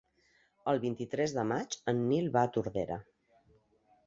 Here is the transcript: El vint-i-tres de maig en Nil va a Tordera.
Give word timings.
El 0.71 0.79
vint-i-tres 0.85 1.35
de 1.39 1.43
maig 1.51 1.77
en 1.93 2.01
Nil 2.09 2.33
va 2.39 2.45
a 2.47 2.53
Tordera. 2.57 2.99